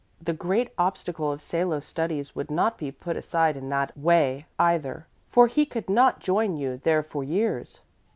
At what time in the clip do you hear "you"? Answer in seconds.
6.57-6.77